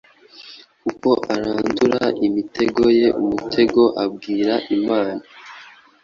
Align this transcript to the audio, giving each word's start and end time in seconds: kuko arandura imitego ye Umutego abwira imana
kuko 0.83 1.09
arandura 1.33 2.03
imitego 2.27 2.83
ye 2.99 3.07
Umutego 3.21 3.81
abwira 4.03 4.53
imana 4.77 5.23